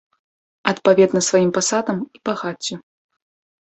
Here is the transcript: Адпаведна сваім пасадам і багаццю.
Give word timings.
Адпаведна 0.71 1.23
сваім 1.29 1.53
пасадам 1.61 1.97
і 2.19 2.27
багаццю. 2.31 2.75